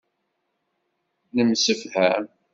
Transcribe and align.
Nemsefham. 1.35 2.25